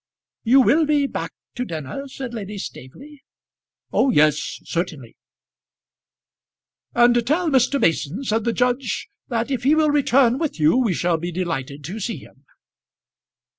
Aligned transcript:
"You 0.43 0.61
will 0.61 0.87
be 0.87 1.05
back 1.05 1.31
to 1.53 1.63
dinner?" 1.63 2.07
said 2.07 2.33
Lady 2.33 2.57
Staveley. 2.57 3.21
"Oh 3.93 4.09
yes, 4.09 4.59
certainly." 4.63 5.15
"And 6.95 7.23
tell 7.27 7.51
Mr. 7.51 7.79
Mason," 7.79 8.23
said 8.23 8.43
the 8.43 8.51
judge, 8.51 9.09
"that 9.27 9.51
if 9.51 9.61
he 9.61 9.75
will 9.75 9.91
return 9.91 10.39
with 10.39 10.59
you 10.59 10.75
we 10.77 10.95
shall 10.95 11.17
be 11.17 11.31
delighted 11.31 11.83
to 11.83 11.99
see 11.99 12.17
him." 12.17 12.45